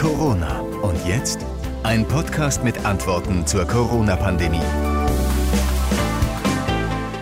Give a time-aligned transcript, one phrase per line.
[0.00, 0.60] Corona.
[0.60, 1.44] Und jetzt
[1.82, 4.62] ein Podcast mit Antworten zur Corona-Pandemie.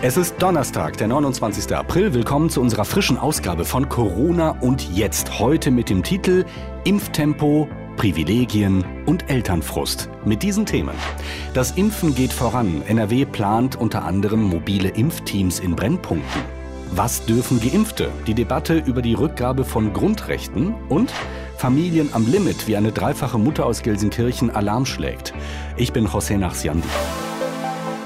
[0.01, 1.75] Es ist Donnerstag, der 29.
[1.75, 2.13] April.
[2.13, 5.39] Willkommen zu unserer frischen Ausgabe von Corona und jetzt.
[5.39, 6.45] Heute mit dem Titel
[6.85, 10.09] Impftempo, Privilegien und Elternfrust.
[10.23, 10.95] Mit diesen Themen.
[11.53, 12.81] Das Impfen geht voran.
[12.87, 16.58] NRW plant unter anderem mobile Impfteams in Brennpunkten.
[16.91, 18.09] Was dürfen Geimpfte?
[18.25, 21.13] Die Debatte über die Rückgabe von Grundrechten und
[21.55, 25.33] Familien am Limit, wie eine dreifache Mutter aus Gelsenkirchen Alarm schlägt.
[25.77, 26.87] Ich bin José Nachsiandi.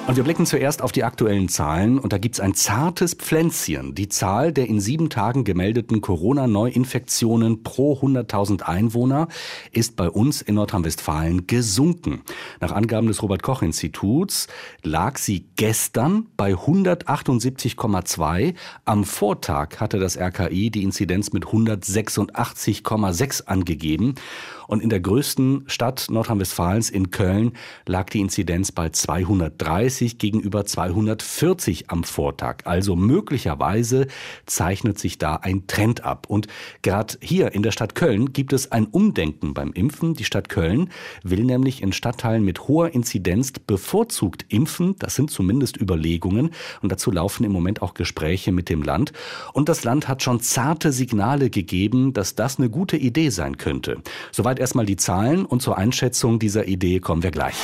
[0.06, 3.96] Und wir blicken zuerst auf die aktuellen Zahlen und da gibt's ein zartes Pflänzchen.
[3.96, 9.30] Die Zahl der in sieben Tagen gemeldeten Corona-Neuinfektionen pro 100.000 Einwohner
[9.72, 12.24] ist bei uns in Nordrhein-Westfalen gesunken.
[12.60, 14.48] Nach Angaben des Robert-Koch-Instituts
[14.84, 18.56] lag sie gestern bei 178,2.
[18.84, 24.16] Am Vortag hatte das RKI die Inzidenz mit 186,6 angegeben.
[24.68, 27.54] Und in der größten Stadt Nordrhein-Westfalens in Köln
[27.86, 32.58] lag die Inzidenz bei 230 gegenüber 240 am Vortag.
[32.66, 34.08] Also möglicherweise
[34.46, 36.26] zeichnet sich da ein Trend ab.
[36.28, 36.48] Und
[36.82, 40.14] gerade hier in der Stadt Köln gibt es ein Umdenken beim Impfen.
[40.14, 40.90] Die Stadt Köln
[41.24, 44.96] will nämlich in Stadtteilen mit hoher Inzidenz bevorzugt impfen.
[45.00, 46.52] Das sind zumindest Überlegungen.
[46.82, 49.14] Und dazu laufen im Moment auch Gespräche mit dem Land.
[49.54, 54.02] Und das Land hat schon zarte Signale gegeben, dass das eine gute Idee sein könnte.
[54.32, 57.56] Soweit Soweit erstmal die Zahlen und zur Einschätzung dieser Idee kommen wir gleich.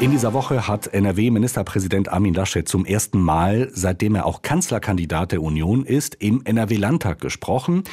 [0.00, 5.42] In dieser Woche hat NRW-Ministerpräsident Armin Laschet zum ersten Mal, seitdem er auch Kanzlerkandidat der
[5.42, 7.84] Union ist, im NRW-Landtag gesprochen.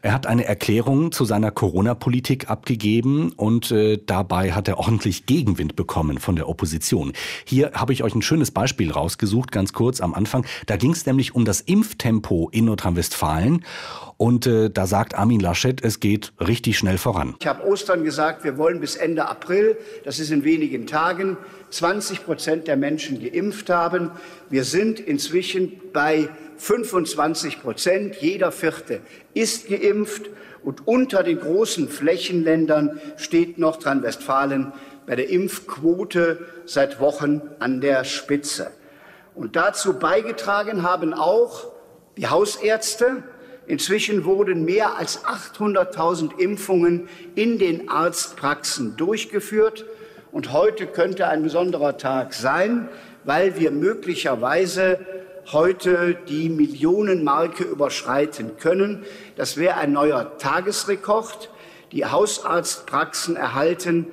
[0.00, 5.74] Er hat eine Erklärung zu seiner Corona-Politik abgegeben und äh, dabei hat er ordentlich Gegenwind
[5.74, 7.12] bekommen von der Opposition.
[7.44, 10.46] Hier habe ich euch ein schönes Beispiel rausgesucht, ganz kurz am Anfang.
[10.66, 13.64] Da ging es nämlich um das Impftempo in Nordrhein-Westfalen.
[14.20, 17.36] Und äh, da sagt Armin Laschet, es geht richtig schnell voran.
[17.40, 21.38] Ich habe Ostern gesagt, wir wollen bis Ende April, das ist in wenigen Tagen,
[21.70, 24.10] 20 Prozent der Menschen geimpft haben.
[24.50, 26.28] Wir sind inzwischen bei
[26.58, 28.16] 25 Prozent.
[28.16, 29.00] Jeder Vierte
[29.32, 30.28] ist geimpft.
[30.62, 34.74] Und unter den großen Flächenländern steht Nordrhein-Westfalen
[35.06, 38.70] bei der Impfquote seit Wochen an der Spitze.
[39.34, 41.68] Und dazu beigetragen haben auch
[42.18, 43.22] die Hausärzte,
[43.70, 49.84] Inzwischen wurden mehr als 800.000 Impfungen in den Arztpraxen durchgeführt.
[50.32, 52.88] Und heute könnte ein besonderer Tag sein,
[53.22, 54.98] weil wir möglicherweise
[55.52, 59.04] heute die Millionenmarke überschreiten können.
[59.36, 61.48] Das wäre ein neuer Tagesrekord.
[61.92, 64.08] Die Hausarztpraxen erhalten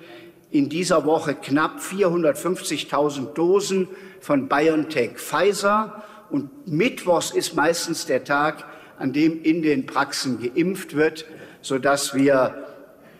[0.51, 3.87] in dieser Woche knapp 450.000 Dosen
[4.21, 6.03] von BioNTech Pfizer.
[6.29, 8.63] Und Mittwochs ist meistens der Tag,
[8.99, 11.25] an dem in den Praxen geimpft wird,
[11.61, 12.65] sodass wir,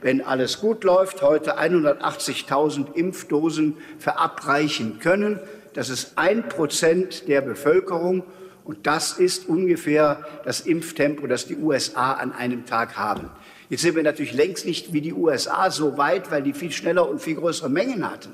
[0.02, 5.40] wenn alles gut läuft, heute 180.000 Impfdosen verabreichen können.
[5.74, 8.24] Das ist ein Prozent der Bevölkerung.
[8.64, 13.30] Und das ist ungefähr das Impftempo, das die USA an einem Tag haben.
[13.70, 17.08] Jetzt sind wir natürlich längst nicht wie die USA so weit, weil die viel schneller
[17.08, 18.32] und viel größere Mengen hatten.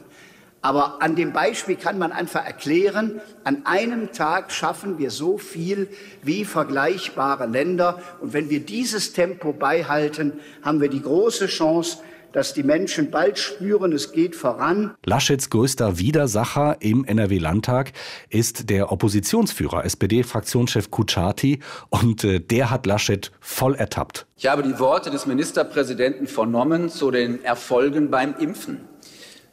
[0.64, 5.90] Aber an dem Beispiel kann man einfach erklären, an einem Tag schaffen wir so viel
[6.22, 8.02] wie vergleichbare Länder.
[8.22, 11.98] Und wenn wir dieses Tempo beibehalten, haben wir die große Chance,
[12.32, 14.96] dass die Menschen bald spüren, es geht voran.
[15.06, 17.92] Laschets größter Widersacher im NRW-Landtag
[18.30, 21.60] ist der Oppositionsführer, SPD-Fraktionschef Kutschaty.
[21.90, 24.26] Und äh, der hat Laschet voll ertappt.
[24.38, 28.93] Ich habe die Worte des Ministerpräsidenten vernommen zu den Erfolgen beim Impfen.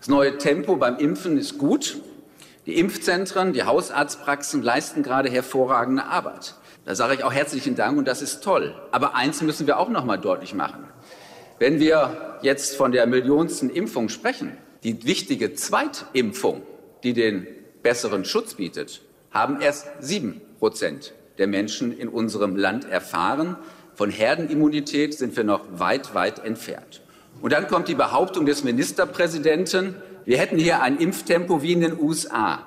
[0.00, 2.00] Das neue Tempo beim Impfen ist gut.
[2.64, 6.54] Die Impfzentren, die Hausarztpraxen leisten gerade hervorragende Arbeit.
[6.86, 8.74] Da sage ich auch herzlichen Dank und das ist toll.
[8.92, 10.84] Aber eins müssen wir auch noch mal deutlich machen.
[11.58, 16.62] Wenn wir jetzt von der millionsten Impfung sprechen, die wichtige Zweitimpfung,
[17.02, 17.46] die den
[17.82, 23.56] besseren Schutz bietet, haben erst sieben Prozent der Menschen in unserem Land erfahren.
[23.94, 27.02] Von Herdenimmunität sind wir noch weit, weit entfernt.
[27.40, 31.98] Und dann kommt die Behauptung des Ministerpräsidenten, wir hätten hier ein Impftempo wie in den
[31.98, 32.60] USA.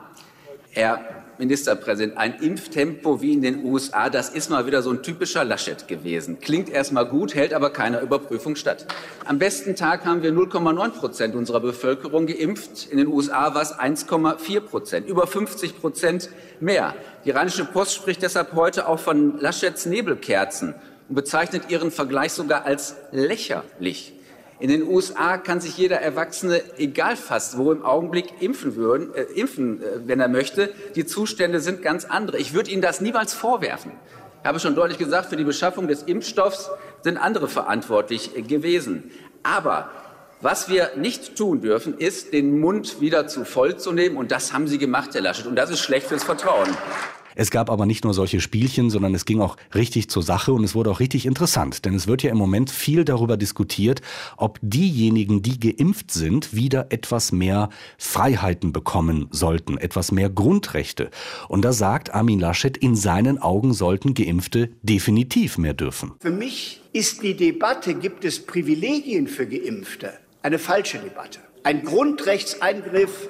[0.71, 0.99] Herr
[1.37, 5.87] Ministerpräsident, ein Impftempo wie in den USA, das ist mal wieder so ein typischer Laschet
[5.87, 6.39] gewesen.
[6.39, 8.87] Klingt erstmal gut, hält aber keiner Überprüfung statt.
[9.25, 12.87] Am besten Tag haben wir 0,9 Prozent unserer Bevölkerung geimpft.
[12.89, 16.95] In den USA war es 1,4 Prozent, über 50 Prozent mehr.
[17.25, 20.75] Die Rheinische Post spricht deshalb heute auch von Laschets Nebelkerzen
[21.09, 24.13] und bezeichnet ihren Vergleich sogar als lächerlich.
[24.59, 29.23] In den USA kann sich jeder Erwachsene, egal fast wo, im Augenblick impfen, würden, äh,
[29.23, 30.73] impfen äh, wenn er möchte.
[30.95, 32.37] Die Zustände sind ganz andere.
[32.37, 33.91] Ich würde Ihnen das niemals vorwerfen.
[34.41, 36.69] Ich habe schon deutlich gesagt, für die Beschaffung des Impfstoffs
[37.01, 39.11] sind andere verantwortlich äh, gewesen.
[39.41, 39.89] Aber
[40.41, 44.17] was wir nicht tun dürfen, ist, den Mund wieder zu voll zu nehmen.
[44.17, 45.47] Und das haben Sie gemacht, Herr Laschet.
[45.47, 46.69] Und das ist schlecht fürs Vertrauen.
[47.35, 50.63] Es gab aber nicht nur solche Spielchen, sondern es ging auch richtig zur Sache und
[50.63, 54.01] es wurde auch richtig interessant, denn es wird ja im Moment viel darüber diskutiert,
[54.37, 61.09] ob diejenigen, die geimpft sind, wieder etwas mehr Freiheiten bekommen sollten, etwas mehr Grundrechte.
[61.47, 66.13] Und da sagt Armin Laschet, in seinen Augen sollten Geimpfte definitiv mehr dürfen.
[66.19, 71.39] Für mich ist die Debatte, gibt es Privilegien für Geimpfte, eine falsche Debatte.
[71.63, 73.29] Ein Grundrechtseingriff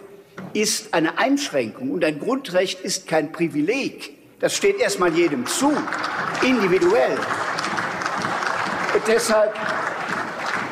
[0.54, 4.18] ist eine Einschränkung und ein Grundrecht ist kein Privileg.
[4.40, 5.72] Das steht erstmal jedem zu,
[6.42, 7.18] individuell.
[8.94, 9.56] Und deshalb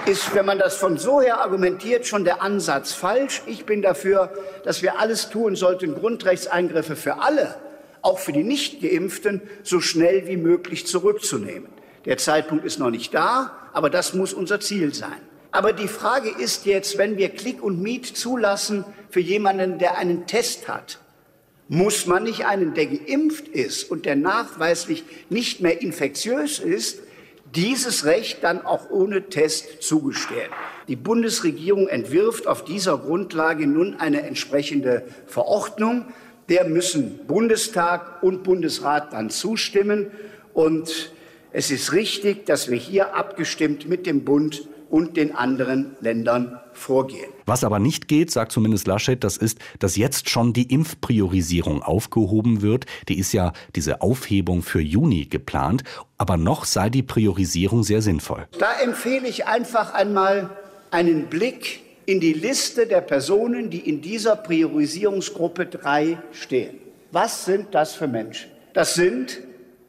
[0.05, 3.41] ist, wenn man das von so her argumentiert, schon der Ansatz falsch.
[3.45, 4.31] Ich bin dafür,
[4.63, 7.55] dass wir alles tun sollten, Grundrechtseingriffe für alle,
[8.01, 11.69] auch für die Nichtgeimpften, so schnell wie möglich zurückzunehmen.
[12.05, 15.21] Der Zeitpunkt ist noch nicht da, aber das muss unser Ziel sein.
[15.51, 20.25] Aber die Frage ist jetzt, wenn wir Click und Meet zulassen für jemanden, der einen
[20.25, 20.99] Test hat,
[21.67, 26.99] muss man nicht einen, der geimpft ist und der nachweislich nicht mehr infektiös ist,
[27.55, 30.49] dieses Recht dann auch ohne Test zugestehen.
[30.87, 36.05] Die Bundesregierung entwirft auf dieser Grundlage nun eine entsprechende Verordnung.
[36.49, 40.11] Der müssen Bundestag und Bundesrat dann zustimmen.
[40.53, 41.13] Und
[41.51, 47.29] es ist richtig, dass wir hier abgestimmt mit dem Bund und den anderen Ländern vorgehen.
[47.45, 52.61] Was aber nicht geht, sagt zumindest Laschet, das ist, dass jetzt schon die Impfpriorisierung aufgehoben
[52.61, 52.85] wird.
[53.07, 55.83] Die ist ja diese Aufhebung für Juni geplant,
[56.17, 58.47] aber noch sei die Priorisierung sehr sinnvoll.
[58.59, 60.49] Da empfehle ich einfach einmal
[60.91, 66.77] einen Blick in die Liste der Personen, die in dieser Priorisierungsgruppe 3 stehen.
[67.11, 68.51] Was sind das für Menschen?
[68.73, 69.39] Das sind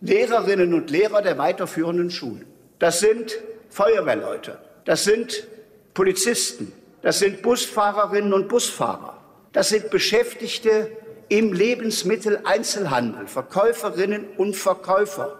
[0.00, 2.44] Lehrerinnen und Lehrer der weiterführenden Schulen.
[2.78, 3.32] Das sind
[3.68, 5.46] Feuerwehrleute, das sind
[5.94, 9.18] Polizisten, das sind Busfahrerinnen und Busfahrer,
[9.52, 10.90] das sind Beschäftigte
[11.28, 15.38] im Lebensmitteleinzelhandel, Verkäuferinnen und Verkäufer.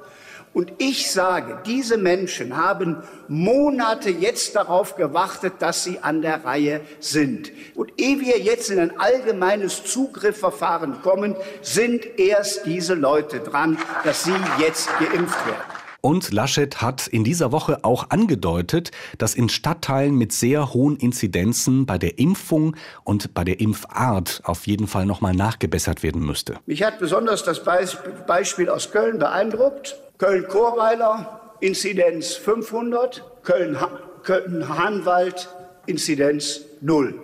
[0.54, 6.82] Und ich sage, diese Menschen haben Monate jetzt darauf gewartet, dass sie an der Reihe
[7.00, 7.50] sind.
[7.74, 14.24] Und ehe wir jetzt in ein allgemeines Zugriffverfahren kommen, sind erst diese Leute dran, dass
[14.24, 15.81] sie jetzt geimpft werden.
[16.04, 21.86] Und Laschet hat in dieser Woche auch angedeutet, dass in Stadtteilen mit sehr hohen Inzidenzen
[21.86, 26.56] bei der Impfung und bei der Impfart auf jeden Fall nochmal nachgebessert werden müsste.
[26.66, 27.62] Mich hat besonders das
[28.26, 29.96] Beispiel aus Köln beeindruckt.
[30.18, 35.50] Köln-Chorweiler, Inzidenz 500, Köln-Hahnwald,
[35.86, 37.14] Inzidenz 0.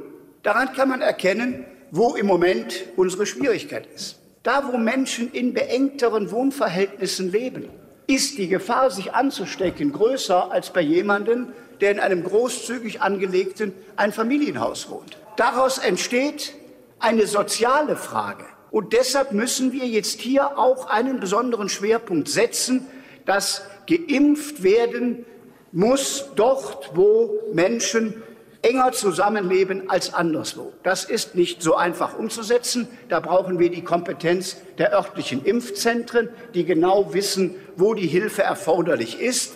[0.44, 4.20] Daran kann man erkennen, wo im Moment unsere Schwierigkeit ist.
[4.44, 7.70] Da, wo Menschen in beengteren Wohnverhältnissen leben,
[8.08, 14.90] ist die Gefahr, sich anzustecken, größer als bei jemandem, der in einem großzügig angelegten Einfamilienhaus
[14.90, 15.18] wohnt.
[15.36, 16.54] Daraus entsteht
[16.98, 18.44] eine soziale Frage.
[18.70, 22.86] Und deshalb müssen wir jetzt hier auch einen besonderen Schwerpunkt setzen,
[23.24, 25.24] dass geimpft werden
[25.70, 28.22] muss dort, wo Menschen
[28.62, 30.72] enger zusammenleben als anderswo.
[30.82, 32.88] Das ist nicht so einfach umzusetzen.
[33.08, 39.20] Da brauchen wir die Kompetenz der örtlichen Impfzentren, die genau wissen, wo die Hilfe erforderlich
[39.20, 39.54] ist.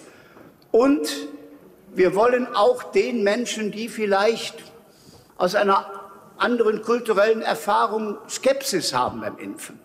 [0.70, 1.08] Und
[1.94, 4.54] wir wollen auch den Menschen, die vielleicht
[5.37, 5.87] aus einer
[6.38, 9.78] anderen kulturellen Erfahrung Skepsis haben beim Impfen,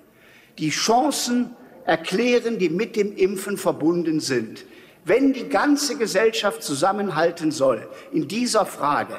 [0.57, 1.55] die Chancen
[1.85, 4.65] erklären, die mit dem Impfen verbunden sind.
[5.07, 9.15] Wenn die ganze Gesellschaft zusammenhalten soll in dieser Frage,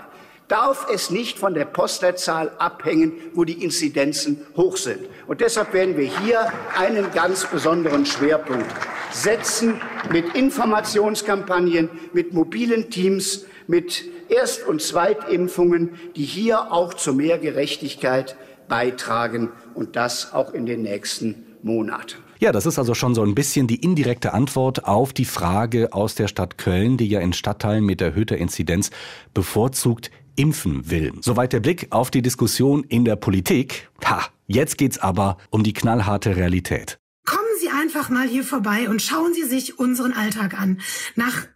[0.47, 5.09] darf es nicht von der Postleitzahl abhängen, wo die Inzidenzen hoch sind.
[5.27, 8.71] Und deshalb werden wir hier einen ganz besonderen Schwerpunkt
[9.13, 9.81] setzen
[10.13, 18.37] mit Informationskampagnen, mit mobilen Teams, mit Erst- und Zweitimpfungen, die hier auch zu mehr Gerechtigkeit
[18.69, 22.28] beitragen und das auch in den nächsten Monaten.
[22.41, 26.15] Ja, das ist also schon so ein bisschen die indirekte Antwort auf die Frage aus
[26.15, 28.91] der Stadt Köln, die ja in Stadtteilen mit erhöhter Inzidenz
[29.35, 31.13] bevorzugt impfen will.
[31.21, 33.91] Soweit der Blick auf die Diskussion in der Politik.
[34.05, 37.01] Ha, jetzt geht's aber um die knallharte Realität.
[37.27, 40.81] Kommen Sie einfach mal hier vorbei und schauen Sie sich unseren Alltag an.
[41.17, 41.47] Nach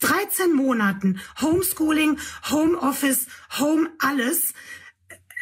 [0.00, 2.18] 13 Monaten Homeschooling,
[2.50, 3.28] Homeoffice,
[3.60, 4.52] Home alles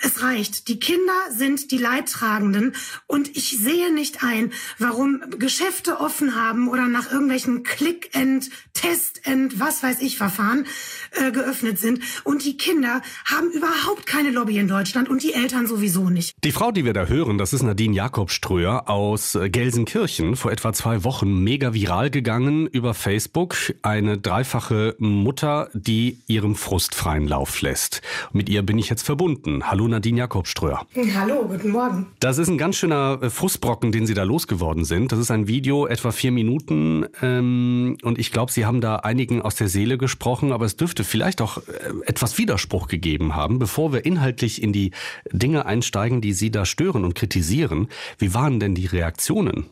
[0.04, 0.66] Es reicht.
[0.66, 2.74] Die Kinder sind die Leidtragenden
[3.06, 9.84] und ich sehe nicht ein, warum Geschäfte offen haben oder nach irgendwelchen Click-End, Test-End, was
[9.84, 10.66] weiß ich, Verfahren
[11.12, 12.00] äh, geöffnet sind.
[12.24, 16.34] Und die Kinder haben überhaupt keine Lobby in Deutschland und die Eltern sowieso nicht.
[16.42, 20.72] Die Frau, die wir da hören, das ist Nadine Jakobströer aus äh, Gelsenkirchen, vor etwa
[20.72, 23.54] zwei Wochen mega viral gegangen über Facebook.
[23.82, 28.02] Eine dreifache Mutter, die ihrem Frust freien Lauf lässt.
[28.32, 29.70] Mit ihr bin ich jetzt verbunden.
[29.70, 30.84] Hallo Nadine Jakobströer.
[31.14, 32.06] Hallo, guten Morgen.
[32.18, 35.12] Das ist ein ganz schöner äh, Frustbrocken, den Sie da losgeworden sind.
[35.12, 37.06] Das ist ein Video, etwa vier Minuten.
[37.22, 41.04] Ähm, und ich glaube, Sie haben da einigen aus der Seele gesprochen, aber es dürfte
[41.04, 41.62] vielleicht auch äh,
[42.06, 43.58] etwas Widerspruch gegeben haben.
[43.58, 44.90] Bevor wir inhaltlich in die
[45.30, 49.66] Dinge einsteigen, die Sie da stören und kritisieren, wie waren denn die Reaktionen?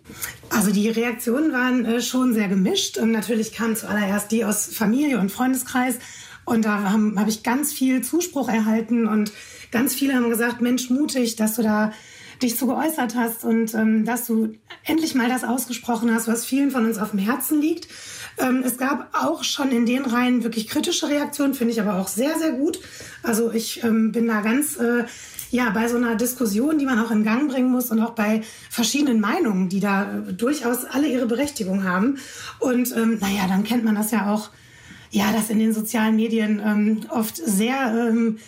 [0.50, 2.98] Also die Reaktionen waren äh, schon sehr gemischt.
[2.98, 5.98] Und natürlich kamen zuallererst die aus Familie und Freundeskreis.
[6.50, 9.30] Und da habe hab ich ganz viel Zuspruch erhalten und
[9.70, 11.92] ganz viele haben gesagt, Mensch, mutig, dass du da
[12.42, 16.72] dich so geäußert hast und ähm, dass du endlich mal das ausgesprochen hast, was vielen
[16.72, 17.86] von uns auf dem Herzen liegt.
[18.36, 22.08] Ähm, es gab auch schon in den Reihen wirklich kritische Reaktionen, finde ich aber auch
[22.08, 22.80] sehr, sehr gut.
[23.22, 24.76] Also ich ähm, bin da ganz...
[24.76, 25.04] Äh,
[25.52, 28.42] ja, bei so einer Diskussion, die man auch in Gang bringen muss und auch bei
[28.70, 32.18] verschiedenen Meinungen, die da äh, durchaus alle ihre Berechtigung haben.
[32.60, 34.50] Und ähm, naja, dann kennt man das ja auch,
[35.10, 38.38] ja, dass in den sozialen Medien ähm, oft sehr ähm,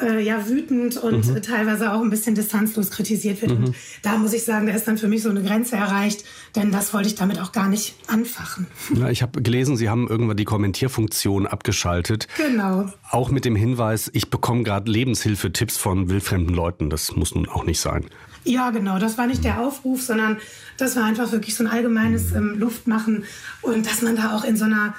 [0.00, 1.42] äh, ja wütend und mhm.
[1.42, 3.58] teilweise auch ein bisschen distanzlos kritisiert wird.
[3.58, 3.64] Mhm.
[3.66, 6.24] Und da muss ich sagen, da ist dann für mich so eine Grenze erreicht,
[6.56, 8.66] denn das wollte ich damit auch gar nicht anfachen.
[8.94, 12.28] Ja, ich habe gelesen, Sie haben irgendwann die Kommentierfunktion abgeschaltet.
[12.36, 12.86] Genau.
[13.10, 16.90] Auch mit dem Hinweis, ich bekomme gerade Lebenshilfetipps von wildfremden Leuten.
[16.90, 18.06] Das muss nun auch nicht sein.
[18.44, 18.98] Ja, genau.
[18.98, 20.38] Das war nicht der Aufruf, sondern
[20.76, 23.24] das war einfach wirklich so ein allgemeines ähm, Luftmachen
[23.60, 24.94] und dass man da auch in so einer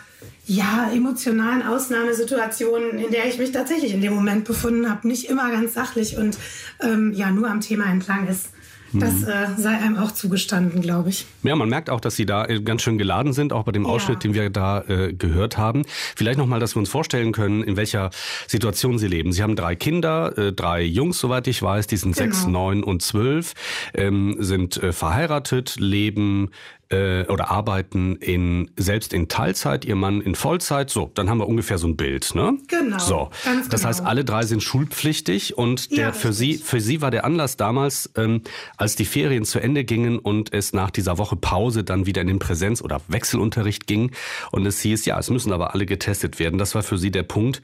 [0.46, 5.50] ja, emotionalen Ausnahmesituationen, in der ich mich tatsächlich in dem Moment befunden habe, nicht immer
[5.52, 6.38] ganz sachlich und
[6.82, 8.50] ähm, ja, nur am Thema entlang ist.
[8.94, 9.28] Das mhm.
[9.28, 11.26] äh, sei einem auch zugestanden, glaube ich.
[11.42, 13.86] Ja, man merkt auch, dass Sie da äh, ganz schön geladen sind, auch bei dem
[13.86, 14.20] Ausschnitt, ja.
[14.30, 15.84] den wir da äh, gehört haben.
[16.16, 18.12] Vielleicht nochmal, dass wir uns vorstellen können, in welcher
[18.48, 19.32] Situation Sie leben.
[19.32, 22.26] Sie haben drei Kinder, äh, drei Jungs, soweit ich weiß, die sind genau.
[22.26, 23.54] sechs, neun und zwölf,
[23.96, 26.52] ähm, sind äh, verheiratet, leben
[26.90, 30.90] äh, oder arbeiten in, selbst in Teilzeit, ihr Mann in Vollzeit.
[30.90, 32.36] So, dann haben wir ungefähr so ein Bild.
[32.36, 32.58] Ne?
[32.68, 33.00] Genau.
[33.00, 33.84] So, das genau.
[33.84, 37.58] heißt, alle drei sind schulpflichtig und der ja, für sie für sie war der Anlass
[37.58, 38.42] damals, ähm,
[38.78, 42.28] als die Ferien zu Ende gingen und es nach dieser Woche Pause dann wieder in
[42.28, 44.12] den Präsenz- oder Wechselunterricht ging
[44.52, 46.58] und es hieß, ja, es müssen aber alle getestet werden.
[46.58, 47.62] Das war für sie der Punkt,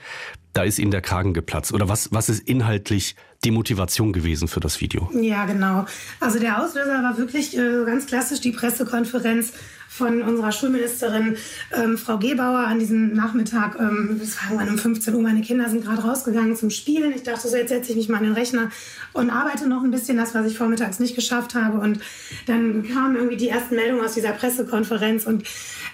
[0.53, 1.73] da ist Ihnen der Kragen geplatzt.
[1.73, 5.09] Oder was, was ist inhaltlich die Motivation gewesen für das Video?
[5.13, 5.85] Ja, genau.
[6.19, 9.53] Also der Auslöser war wirklich äh, ganz klassisch die Pressekonferenz
[9.89, 11.35] von unserer Schulministerin
[11.75, 13.77] ähm, Frau Gebauer an diesem Nachmittag.
[13.79, 15.21] Ähm, es war irgendwann um 15 Uhr.
[15.21, 17.11] Meine Kinder sind gerade rausgegangen zum Spielen.
[17.13, 18.69] Ich dachte so, jetzt setze ich mich mal an den Rechner
[19.13, 21.79] und arbeite noch ein bisschen, das, was ich vormittags nicht geschafft habe.
[21.79, 21.99] Und
[22.45, 25.43] dann kamen irgendwie die ersten Meldungen aus dieser Pressekonferenz und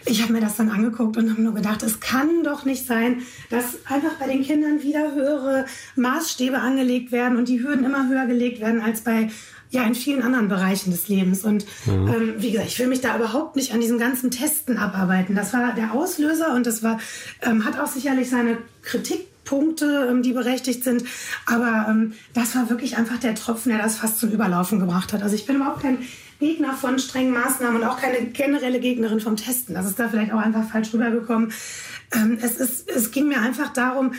[0.06, 3.22] ich habe mir das dann angeguckt und habe nur gedacht, es kann doch nicht sein,
[3.50, 8.26] dass einfach bei den Kindern wieder höhere Maßstäbe angelegt werden und die Hürden immer höher
[8.26, 9.30] gelegt werden als bei
[9.72, 11.44] ja in vielen anderen Bereichen des Lebens.
[11.44, 12.08] Und mhm.
[12.08, 15.36] ähm, wie gesagt, ich will mich da überhaupt nicht an diesen ganzen Testen abarbeiten.
[15.36, 17.00] Das war der Auslöser und das war,
[17.42, 21.04] ähm, hat auch sicherlich seine Kritikpunkte, ähm, die berechtigt sind.
[21.46, 25.24] Aber ähm, das war wirklich einfach der Tropfen, der das fast zum Überlaufen gebracht hat.
[25.24, 25.98] Also ich bin überhaupt kein
[26.40, 29.76] Gegner von strengen Maßnahmen und auch keine generelle Gegnerin vom Testen.
[29.76, 31.52] Das ist da vielleicht auch einfach falsch rübergekommen.
[32.14, 34.14] Ähm, es, ist, es ging mir einfach darum,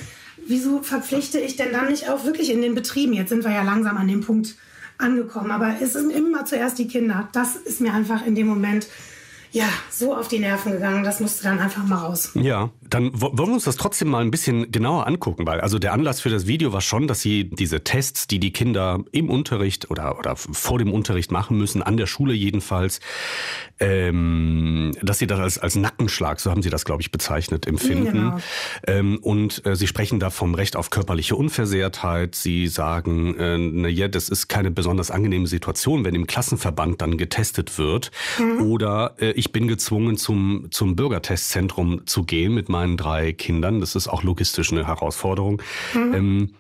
[0.46, 3.12] wieso verpflichte ich denn dann nicht auch wirklich in den Betrieben?
[3.12, 4.56] Jetzt sind wir ja langsam an dem Punkt
[4.98, 5.50] angekommen.
[5.50, 7.28] Aber es sind immer zuerst die Kinder.
[7.32, 8.86] Das ist mir einfach in dem Moment
[9.52, 12.32] ja, so auf die Nerven gegangen, das musste dann einfach mal raus.
[12.34, 15.92] Ja, dann wollen wir uns das trotzdem mal ein bisschen genauer angucken, weil also der
[15.92, 19.90] Anlass für das Video war schon, dass sie diese Tests, die die Kinder im Unterricht
[19.90, 23.00] oder, oder vor dem Unterricht machen müssen, an der Schule jedenfalls,
[23.78, 28.12] ähm, dass sie das als, als Nackenschlag, so haben sie das, glaube ich, bezeichnet, empfinden.
[28.12, 28.38] Genau.
[28.86, 32.34] Ähm, und äh, sie sprechen da vom Recht auf körperliche Unversehrtheit.
[32.34, 37.78] Sie sagen, äh, naja, das ist keine besonders angenehme Situation, wenn im Klassenverband dann getestet
[37.78, 38.10] wird.
[38.38, 38.62] Mhm.
[38.62, 43.80] Oder äh, ich bin gezwungen, zum, zum Bürgertestzentrum zu gehen mit meinen drei Kindern.
[43.80, 45.62] Das ist auch logistisch eine Herausforderung.
[45.94, 46.14] Mhm.
[46.14, 46.50] Ähm,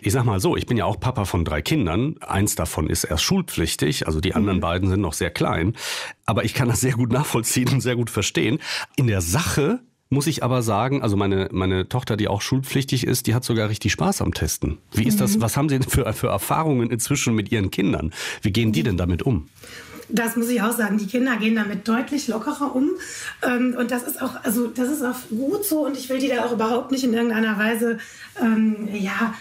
[0.00, 2.16] ich sag mal so, ich bin ja auch Papa von drei Kindern.
[2.20, 4.62] Eins davon ist erst schulpflichtig, also die anderen mhm.
[4.62, 5.74] beiden sind noch sehr klein.
[6.24, 8.58] Aber ich kann das sehr gut nachvollziehen und sehr gut verstehen.
[8.96, 13.26] In der Sache muss ich aber sagen, also meine, meine Tochter, die auch schulpflichtig ist,
[13.26, 14.78] die hat sogar richtig Spaß am Testen.
[14.92, 15.42] Wie ist das, mhm.
[15.42, 18.12] was haben Sie denn für, für Erfahrungen inzwischen mit Ihren Kindern?
[18.40, 19.48] Wie gehen die denn damit um?
[20.08, 20.98] Das muss ich auch sagen.
[20.98, 22.90] Die Kinder gehen damit deutlich lockerer um.
[23.42, 26.28] Ähm, und das ist auch, also das ist auch gut so und ich will die
[26.28, 27.98] da auch überhaupt nicht in irgendeiner Weise,
[28.40, 29.34] ähm, ja,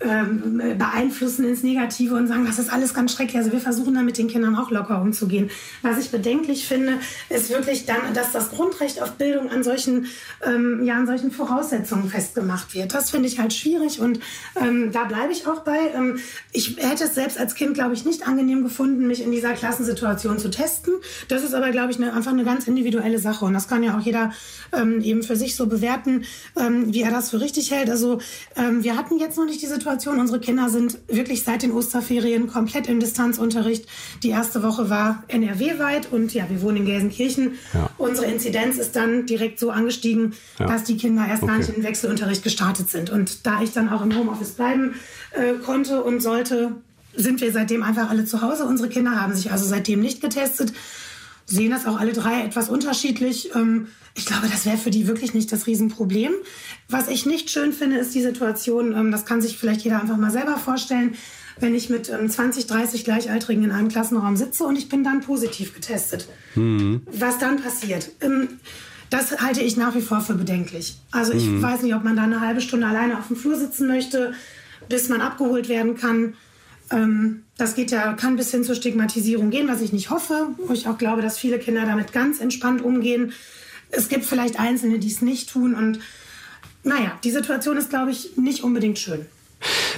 [0.00, 3.36] ähm, beeinflussen ins Negative und sagen, das ist alles ganz schrecklich.
[3.36, 5.50] Also wir versuchen da mit den Kindern auch locker umzugehen.
[5.82, 6.94] Was ich bedenklich finde,
[7.30, 10.06] ist wirklich dann, dass das Grundrecht auf Bildung an solchen,
[10.46, 12.94] ähm, ja, an solchen Voraussetzungen festgemacht wird.
[12.94, 14.20] Das finde ich halt schwierig und
[14.60, 15.90] ähm, da bleibe ich auch bei.
[15.92, 16.20] Ähm,
[16.52, 20.38] ich hätte es selbst als Kind, glaube ich, nicht angenehm gefunden, mich in dieser Klassensituation
[20.38, 20.94] zu testen.
[21.26, 23.98] Das ist aber, glaube ich, eine, einfach eine ganz individuelle Sache und das kann ja
[23.98, 24.30] auch jeder
[24.72, 26.24] ähm, eben für sich so bewerten,
[26.54, 27.90] wie er das für richtig hält.
[27.90, 28.20] Also
[28.54, 29.87] wir hatten jetzt noch nicht die Situation,
[30.18, 33.86] unsere Kinder sind wirklich seit den Osterferien komplett im Distanzunterricht.
[34.22, 37.52] Die erste Woche war NRW-weit und ja, wir wohnen in Gelsenkirchen.
[37.74, 37.90] Ja.
[37.98, 40.66] Unsere Inzidenz ist dann direkt so angestiegen, ja.
[40.66, 41.52] dass die Kinder erst okay.
[41.52, 43.10] gar nicht in den Wechselunterricht gestartet sind.
[43.10, 44.94] Und da ich dann auch im Homeoffice bleiben
[45.32, 46.72] äh, konnte und sollte,
[47.14, 48.64] sind wir seitdem einfach alle zu Hause.
[48.64, 50.72] Unsere Kinder haben sich also seitdem nicht getestet,
[51.48, 53.54] sehen das auch alle drei etwas unterschiedlich.
[53.54, 56.32] Ähm, ich glaube, das wäre für die wirklich nicht das Riesenproblem.
[56.88, 60.18] Was ich nicht schön finde, ist die Situation, ähm, das kann sich vielleicht jeder einfach
[60.18, 61.14] mal selber vorstellen,
[61.58, 65.22] wenn ich mit 20, ähm, 30 Gleichaltrigen in einem Klassenraum sitze und ich bin dann
[65.22, 66.28] positiv getestet.
[66.54, 67.02] Mhm.
[67.10, 68.10] Was dann passiert?
[69.10, 70.98] Das halte ich nach wie vor für bedenklich.
[71.10, 71.62] Also ich mhm.
[71.62, 74.34] weiß nicht, ob man da eine halbe Stunde alleine auf dem Flur sitzen möchte,
[74.88, 76.34] bis man abgeholt werden kann.
[76.90, 80.72] Ähm, das geht ja, kann bis hin zur Stigmatisierung gehen, was ich nicht hoffe, wo
[80.72, 83.32] ich auch glaube, dass viele Kinder damit ganz entspannt umgehen.
[83.90, 86.00] Es gibt vielleicht Einzelne, die es nicht tun und
[86.84, 89.26] naja, die Situation ist, glaube ich, nicht unbedingt schön.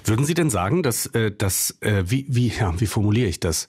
[0.04, 3.68] Würden Sie denn sagen, dass, äh, dass äh, wie, wie, ja, wie formuliere ich das?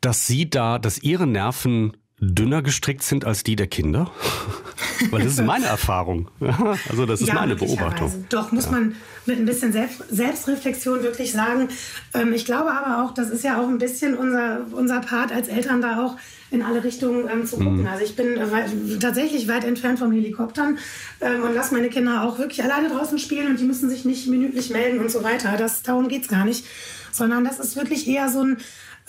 [0.00, 4.10] Dass Sie da, dass Ihre Nerven dünner gestrickt sind als die der Kinder?
[5.10, 6.28] Weil das ist meine Erfahrung.
[6.88, 8.26] Also das ist ja, meine Beobachtung.
[8.28, 8.72] Doch, muss ja.
[8.72, 8.96] man
[9.26, 11.68] mit ein bisschen Selbst Selbstreflexion wirklich sagen.
[12.14, 15.48] Ähm, ich glaube aber auch, das ist ja auch ein bisschen unser, unser Part als
[15.48, 16.16] Eltern da auch
[16.50, 17.82] in alle Richtungen ähm, zu gucken.
[17.82, 17.86] Mhm.
[17.86, 20.78] Also ich bin äh, tatsächlich weit entfernt vom Helikoptern
[21.20, 24.26] ähm, und lasse meine Kinder auch wirklich alleine draußen spielen und die müssen sich nicht
[24.26, 25.56] minütlich melden und so weiter.
[25.56, 26.64] Das, darum geht es gar nicht.
[27.12, 28.58] Sondern das ist wirklich eher so ein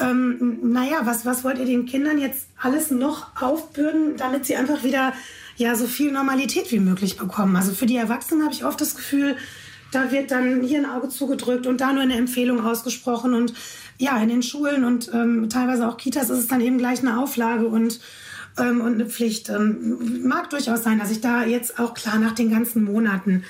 [0.02, 4.84] ähm, naja, was, was wollt ihr den Kindern jetzt alles noch aufbürden, damit sie einfach
[4.84, 5.14] wieder
[5.58, 7.56] ja so viel Normalität wie möglich bekommen?
[7.56, 9.36] Also für die Erwachsenen habe ich oft das Gefühl,
[9.92, 13.54] da wird dann hier ein Auge zugedrückt und da nur eine Empfehlung ausgesprochen und
[13.98, 17.20] ja, in den Schulen und ähm, teilweise auch Kitas ist es dann eben gleich eine
[17.20, 18.00] Auflage und
[18.58, 19.50] ähm, und eine Pflicht.
[19.50, 23.44] Ähm, mag durchaus sein, dass ich da jetzt auch klar nach den ganzen Monaten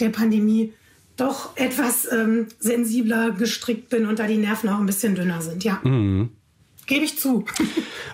[0.00, 0.72] der Pandemie
[1.18, 5.64] doch etwas ähm, sensibler gestrickt bin und da die Nerven auch ein bisschen dünner sind,
[5.64, 5.80] ja.
[5.82, 6.30] Mhm.
[6.86, 7.44] Gebe ich zu.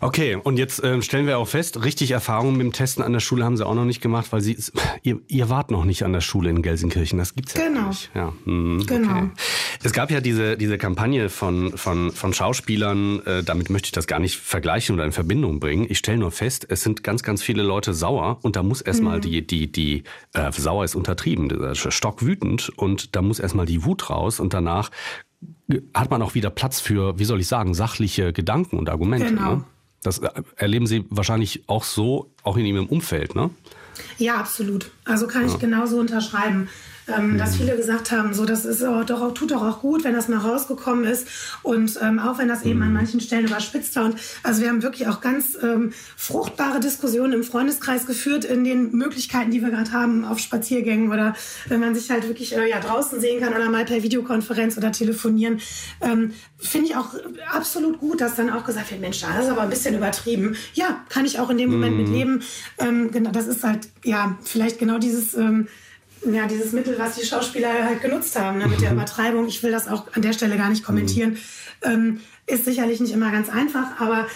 [0.01, 3.21] Okay, und jetzt äh, stellen wir auch fest, richtig Erfahrungen mit dem Testen an der
[3.21, 4.59] Schule haben Sie auch noch nicht gemacht, weil Sie
[5.03, 7.19] ihr, ihr wart noch nicht an der Schule in Gelsenkirchen.
[7.19, 7.89] Das gibt's ja genau.
[7.89, 8.11] nicht.
[8.15, 9.17] Ja, hm, genau.
[9.17, 9.31] Okay.
[9.85, 13.21] Es gab ja diese diese Kampagne von von von Schauspielern.
[13.27, 15.85] Äh, damit möchte ich das gar nicht vergleichen oder in Verbindung bringen.
[15.91, 19.19] Ich stelle nur fest, es sind ganz ganz viele Leute sauer und da muss erstmal
[19.19, 19.21] mhm.
[19.21, 24.41] die die die äh, sauer ist untertrieben, stockwütend und da muss erstmal die Wut raus
[24.41, 24.91] und danach
[25.93, 29.27] hat man auch wieder Platz für, wie soll ich sagen, sachliche Gedanken und Argumente.
[29.27, 29.57] Genau.
[29.57, 29.65] Ne?
[30.03, 33.51] Das äh, erleben Sie wahrscheinlich auch so, auch in Ihrem Umfeld, ne?
[34.17, 34.91] Ja, absolut.
[35.05, 36.69] Also kann ich genauso unterschreiben
[37.09, 40.05] ähm, dass viele gesagt haben, so das ist auch, doch auch, tut doch auch gut,
[40.05, 41.27] wenn das mal rausgekommen ist
[41.63, 42.95] und ähm, auch wenn das eben an mhm.
[42.95, 44.05] manchen Stellen überspitzt war.
[44.05, 48.93] Und also wir haben wirklich auch ganz ähm, fruchtbare Diskussionen im Freundeskreis geführt in den
[48.93, 51.35] Möglichkeiten, die wir gerade haben auf Spaziergängen oder
[51.67, 54.93] wenn man sich halt wirklich äh, ja draußen sehen kann oder mal per Videokonferenz oder
[54.93, 55.61] telefonieren.
[56.01, 57.15] Ähm, Finde ich auch
[57.53, 60.57] absolut gut, dass dann auch gesagt wird, Mensch, das ist aber ein bisschen übertrieben.
[60.73, 61.99] Ja, kann ich auch in dem Moment mm.
[61.99, 62.43] mit leben.
[62.79, 65.69] Ähm, genau, das ist halt ja vielleicht genau dieses ähm,
[66.33, 68.93] ja, dieses Mittel, was die Schauspieler halt genutzt haben ne, mit der.
[68.95, 71.31] Übertreibung, ich will das auch an der Stelle gar nicht kommentieren,
[71.85, 71.91] mhm.
[71.91, 74.27] ähm, ist sicherlich nicht immer ganz einfach, aber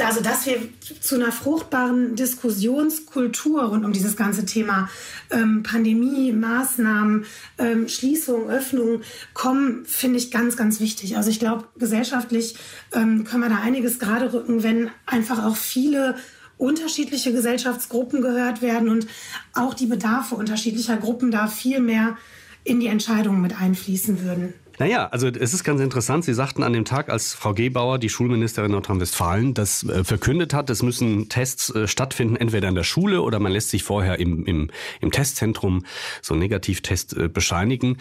[0.00, 0.56] also dass wir
[1.00, 4.88] zu einer fruchtbaren Diskussionskultur rund um dieses ganze Thema
[5.30, 7.24] ähm, Pandemie, Maßnahmen,
[7.58, 9.02] ähm, Schließung, Öffnung
[9.34, 11.16] kommen, finde ich ganz, ganz wichtig.
[11.16, 12.56] Also ich glaube, gesellschaftlich
[12.92, 16.16] ähm, können wir da einiges gerade rücken, wenn einfach auch viele
[16.58, 19.06] unterschiedliche Gesellschaftsgruppen gehört werden und
[19.54, 22.16] auch die Bedarfe unterschiedlicher Gruppen da viel mehr
[22.64, 24.54] in die Entscheidungen mit einfließen würden.
[24.78, 26.24] Naja, also es ist ganz interessant.
[26.24, 30.70] Sie sagten an dem Tag, als Frau Gebauer, die Schulministerin Nordrhein-Westfalen, das äh, verkündet hat,
[30.70, 34.44] es müssen Tests äh, stattfinden, entweder in der Schule oder man lässt sich vorher im,
[34.44, 35.84] im, im Testzentrum
[36.22, 37.96] so einen Negativtest äh, bescheinigen.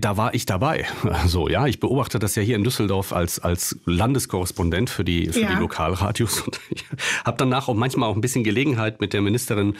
[0.00, 0.86] Da war ich dabei.
[1.26, 5.40] So, ja, ich beobachte das ja hier in Düsseldorf als, als Landeskorrespondent für die, für
[5.40, 5.48] ja.
[5.54, 6.84] die Lokalradios und ich
[7.24, 9.76] habe danach auch manchmal auch ein bisschen Gelegenheit, mit der Ministerin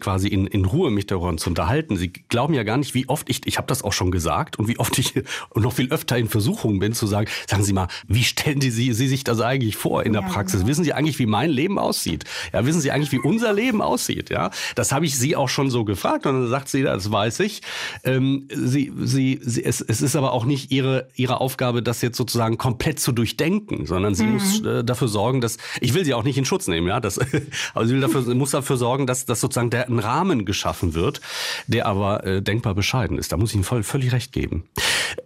[0.00, 1.96] quasi in, in Ruhe mich darüber zu unterhalten.
[1.96, 4.68] Sie glauben ja gar nicht, wie oft ich, ich habe das auch schon gesagt und
[4.68, 5.14] wie oft ich
[5.68, 8.92] noch viel öfter in Versuchung bin zu sagen, sagen Sie mal, wie stellen Sie, Sie
[8.92, 10.60] sich das eigentlich vor in der ja, Praxis?
[10.60, 10.70] Genau.
[10.70, 12.24] Wissen Sie eigentlich, wie mein Leben aussieht?
[12.52, 14.30] Ja, wissen Sie eigentlich, wie unser Leben aussieht?
[14.30, 17.40] Ja, das habe ich Sie auch schon so gefragt und dann sagt sie, das weiß
[17.40, 17.62] ich.
[18.04, 22.16] Ähm, sie, sie, sie, es, es ist aber auch nicht ihre, ihre Aufgabe, das jetzt
[22.16, 24.32] sozusagen komplett zu durchdenken, sondern sie mhm.
[24.34, 27.18] muss äh, dafür sorgen, dass, ich will sie auch nicht in Schutz nehmen, ja, das,
[27.74, 31.20] aber sie dafür, muss dafür sorgen, dass, dass sozusagen der, ein Rahmen geschaffen wird,
[31.66, 33.32] der aber äh, denkbar bescheiden ist.
[33.32, 34.64] Da muss ich Ihnen voll, völlig recht geben.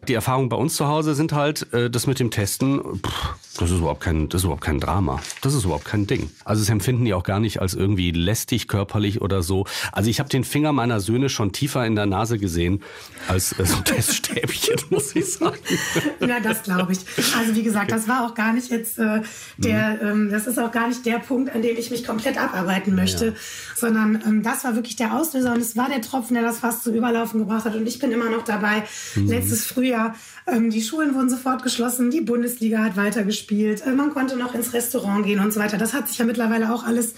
[0.09, 3.71] Die Erfahrungen bei uns zu Hause sind halt, äh, das mit dem Testen, pff, das
[3.71, 5.21] ist überhaupt kein, das ist überhaupt kein Drama.
[5.43, 6.31] Das ist überhaupt kein Ding.
[6.45, 9.67] Also es empfinden die auch gar nicht als irgendwie lästig körperlich oder so.
[9.93, 12.83] Also ich habe den Finger meiner Söhne schon tiefer in der Nase gesehen
[13.29, 15.59] als äh, so Teststäbchen, muss ich sagen.
[16.21, 17.01] Ja, das glaube ich.
[17.39, 19.21] Also wie gesagt, das war auch gar nicht jetzt äh,
[19.59, 20.09] der, mhm.
[20.09, 23.27] ähm, das ist auch gar nicht der Punkt, an dem ich mich komplett abarbeiten möchte,
[23.27, 23.33] ja.
[23.77, 26.85] sondern ähm, das war wirklich der Auslöser und es war der Tropfen, der das fast
[26.85, 27.75] zu überlaufen gebracht hat.
[27.75, 28.85] Und ich bin immer noch dabei.
[29.15, 29.29] Mhm.
[29.29, 30.15] Letztes Frühjahr,
[30.47, 34.73] ähm, die Schulen wurden sofort geschlossen, die Bundesliga hat weitergespielt, äh, man konnte noch ins
[34.73, 35.79] Restaurant gehen und so weiter.
[35.79, 37.15] Das hat sich ja mittlerweile auch alles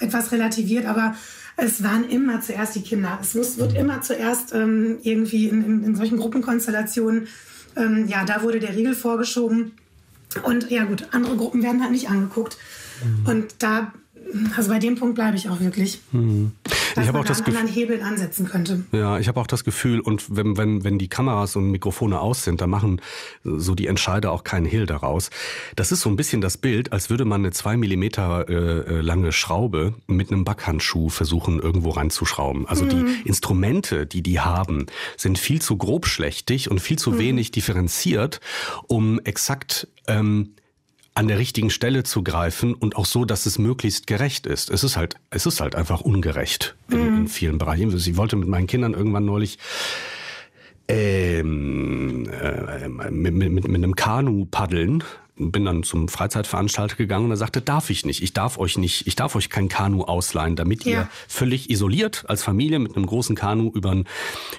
[0.00, 1.14] etwas relativiert, aber
[1.56, 3.18] es waren immer zuerst die Kinder.
[3.20, 7.28] Es muss, wird immer zuerst ähm, irgendwie in, in, in, solchen Gruppenkonstellationen,
[7.76, 9.72] ähm, ja, da wurde der Riegel vorgeschoben.
[10.42, 12.58] Und ja gut, andere Gruppen werden halt nicht angeguckt.
[13.02, 13.26] Mhm.
[13.26, 13.92] Und da
[14.56, 16.00] also bei dem Punkt bleibe ich auch wirklich.
[16.12, 16.52] Hm.
[16.94, 18.84] Dass ich habe auch das Gefühl, Hebeln ansetzen könnte.
[18.92, 22.44] Ja, ich habe auch das Gefühl, und wenn, wenn, wenn die Kameras und Mikrofone aus
[22.44, 23.00] sind, dann machen
[23.44, 25.30] so die Entscheider auch keinen Hehl daraus.
[25.76, 29.00] Das ist so ein bisschen das Bild, als würde man eine zwei Millimeter äh, äh
[29.00, 32.66] lange Schraube mit einem Backhandschuh versuchen, irgendwo reinzuschrauben.
[32.66, 32.88] Also mhm.
[32.88, 34.86] die Instrumente, die die haben,
[35.16, 37.18] sind viel zu grobschlächtig und viel zu mhm.
[37.18, 38.40] wenig differenziert,
[38.86, 40.54] um exakt ähm,
[41.16, 44.70] an der richtigen Stelle zu greifen und auch so, dass es möglichst gerecht ist.
[44.70, 47.16] Es ist halt, es ist halt einfach ungerecht in, mhm.
[47.22, 47.94] in vielen Bereichen.
[47.96, 49.58] Ich wollte mit meinen Kindern irgendwann neulich
[50.88, 55.02] ähm, äh, mit, mit, mit einem Kanu paddeln
[55.38, 58.22] bin dann zum Freizeitveranstalter gegangen und er sagte, darf ich nicht.
[58.22, 60.92] Ich darf euch nicht, ich darf euch kein Kanu ausleihen, damit ja.
[60.92, 64.02] ihr völlig isoliert als Familie mit einem großen Kanu über,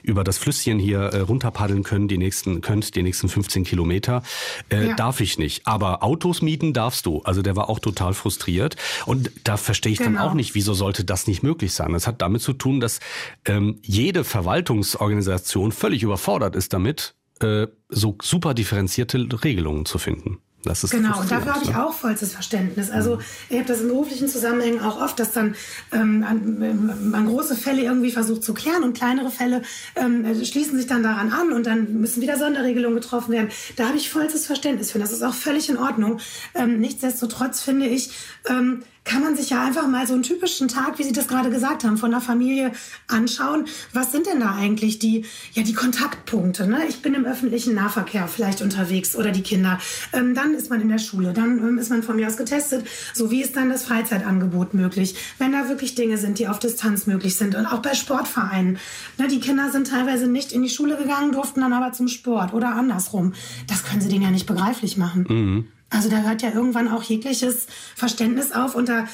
[0.04, 4.22] über das Flüsschen hier äh, runterpaddeln können, die nächsten, könnt, die nächsten 15 Kilometer.
[4.70, 4.96] Äh, ja.
[4.96, 5.66] Darf ich nicht.
[5.66, 7.22] Aber Autos mieten darfst du.
[7.24, 8.76] Also der war auch total frustriert.
[9.06, 10.12] Und da verstehe ich genau.
[10.12, 11.94] dann auch nicht, wieso sollte das nicht möglich sein.
[11.94, 13.00] Das hat damit zu tun, dass
[13.46, 20.40] ähm, jede Verwaltungsorganisation völlig überfordert ist damit, äh, so super differenzierte Regelungen zu finden.
[20.68, 22.90] Das ist genau, und dafür habe ich auch vollstes Verständnis.
[22.90, 25.56] Also ich habe das in beruflichen Zusammenhängen auch oft, dass dann
[25.92, 29.62] ähm, man, man große Fälle irgendwie versucht zu klären und kleinere Fälle
[29.96, 33.50] ähm, schließen sich dann daran an und dann müssen wieder Sonderregelungen getroffen werden.
[33.76, 35.00] Da habe ich vollstes Verständnis für.
[35.00, 36.20] Das ist auch völlig in Ordnung.
[36.54, 38.12] Ähm, nichtsdestotrotz finde ich,
[38.50, 41.50] ähm, kann man sich ja einfach mal so einen typischen Tag, wie Sie das gerade
[41.50, 42.74] gesagt haben, von der Familie
[43.08, 43.66] anschauen.
[43.94, 46.68] Was sind denn da eigentlich die, ja, die Kontaktpunkte?
[46.68, 46.82] Ne?
[46.90, 49.80] Ich bin im öffentlichen Nahverkehr vielleicht unterwegs oder die Kinder.
[50.12, 52.86] Ähm, dann ist man in der Schule, dann ähm, ist man von mir aus getestet.
[53.14, 55.16] So wie ist dann das Freizeitangebot möglich?
[55.40, 58.78] Wenn da wirklich Dinge sind, die auf Distanz möglich sind und auch bei Sportvereinen.
[59.18, 62.54] Ne, die Kinder sind teilweise nicht in die Schule gegangen, durften dann aber zum Sport
[62.54, 63.34] oder andersrum.
[63.68, 65.26] Das können Sie denen ja nicht begreiflich machen.
[65.30, 65.68] Mhm.
[65.90, 69.08] Also da hört ja irgendwann auch jegliches Verständnis auf und da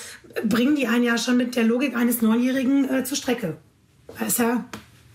[0.43, 3.57] bringen die einen ja schon mit der Logik eines Neunjährigen äh, zur Strecke.
[4.19, 4.65] Da ist ja,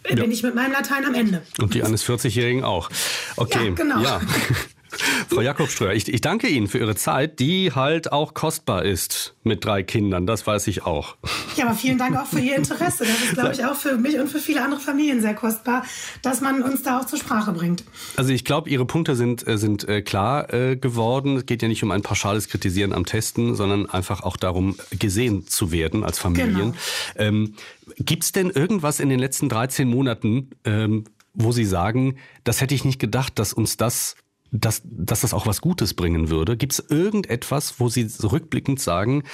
[0.08, 0.16] ja.
[0.16, 1.42] bin ich mit meinem Latein am Ende.
[1.58, 2.90] Und die eines 40-Jährigen auch.
[3.36, 3.68] Okay.
[3.68, 4.00] Ja, genau.
[4.00, 4.20] Ja.
[5.28, 9.64] Frau Jakobströer, ich, ich danke Ihnen für Ihre Zeit, die halt auch kostbar ist mit
[9.64, 11.16] drei Kindern, das weiß ich auch.
[11.56, 13.04] Ja, aber vielen Dank auch für Ihr Interesse.
[13.04, 15.84] Das ist, glaube ich, auch für mich und für viele andere Familien sehr kostbar,
[16.22, 17.84] dass man uns da auch zur Sprache bringt.
[18.16, 21.38] Also ich glaube, Ihre Punkte sind, äh, sind äh, klar äh, geworden.
[21.38, 25.46] Es geht ja nicht um ein pauschales Kritisieren am Testen, sondern einfach auch darum, gesehen
[25.46, 26.72] zu werden als Familien.
[26.72, 26.74] Genau.
[27.16, 27.54] Ähm,
[27.96, 32.74] Gibt es denn irgendwas in den letzten 13 Monaten, ähm, wo Sie sagen, das hätte
[32.74, 34.16] ich nicht gedacht, dass uns das
[34.50, 36.56] dass, dass das auch was Gutes bringen würde?
[36.56, 39.24] Gibt es irgendetwas, wo Sie rückblickend sagen,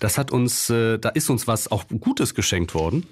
[0.00, 3.06] das hat uns, äh, da ist uns was auch Gutes geschenkt worden?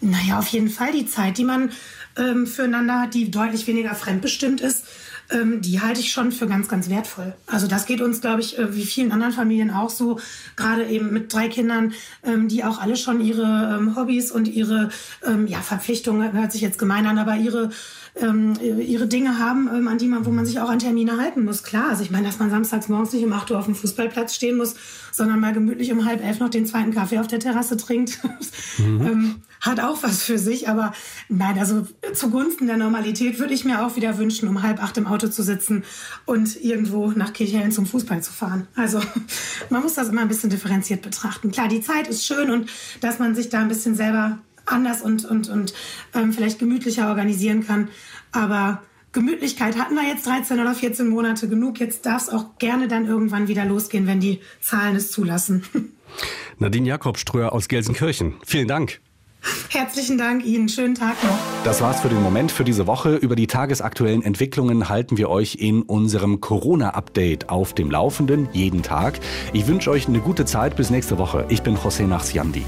[0.00, 1.70] Naja, auf jeden Fall die Zeit, die man
[2.16, 4.84] ähm, füreinander hat, die deutlich weniger fremdbestimmt ist,
[5.30, 7.34] ähm, die halte ich schon für ganz, ganz wertvoll.
[7.46, 10.18] Also das geht uns, glaube ich, äh, wie vielen anderen Familien auch so,
[10.56, 11.94] gerade eben mit drei Kindern,
[12.24, 14.90] ähm, die auch alle schon ihre ähm, Hobbys und ihre
[15.24, 17.70] ähm, ja, Verpflichtungen, hört sich jetzt gemein an, aber ihre
[18.14, 21.44] ähm, ihre Dinge haben, ähm, an die man, wo man sich auch an Termine halten
[21.44, 21.62] muss.
[21.62, 24.34] Klar, also ich meine, dass man samstags morgens nicht um 8 Uhr auf dem Fußballplatz
[24.34, 24.74] stehen muss,
[25.12, 28.18] sondern mal gemütlich um halb elf noch den zweiten Kaffee auf der Terrasse trinkt,
[28.78, 29.00] mhm.
[29.00, 30.68] ähm, hat auch was für sich.
[30.68, 30.92] Aber
[31.30, 35.06] nein, also zugunsten der Normalität würde ich mir auch wieder wünschen, um halb acht im
[35.06, 35.84] Auto zu sitzen
[36.26, 38.66] und irgendwo nach Kirchhellen zum Fußball zu fahren.
[38.76, 39.00] Also
[39.70, 41.50] man muss das immer ein bisschen differenziert betrachten.
[41.50, 42.68] Klar, die Zeit ist schön und
[43.00, 45.74] dass man sich da ein bisschen selber anders und, und, und
[46.14, 47.88] ähm, vielleicht gemütlicher organisieren kann.
[48.32, 51.80] Aber Gemütlichkeit hatten wir jetzt 13 oder 14 Monate genug.
[51.80, 55.64] Jetzt darf es auch gerne dann irgendwann wieder losgehen, wenn die Zahlen es zulassen.
[56.58, 58.34] Nadine Jakobströer aus Gelsenkirchen.
[58.44, 59.00] Vielen Dank.
[59.68, 60.68] Herzlichen Dank Ihnen.
[60.68, 61.36] Schönen Tag noch.
[61.64, 63.16] Das war's für den Moment für diese Woche.
[63.16, 69.18] Über die tagesaktuellen Entwicklungen halten wir euch in unserem Corona-Update auf dem Laufenden jeden Tag.
[69.52, 71.46] Ich wünsche euch eine gute Zeit bis nächste Woche.
[71.48, 72.62] Ich bin José Nachsiandi.